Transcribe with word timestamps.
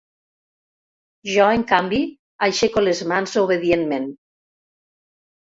Jo, 1.31 1.49
en 1.57 1.65
canvi, 1.73 2.01
aixeco 2.47 2.85
les 2.87 3.05
mans 3.13 3.39
obedientment. 3.45 4.09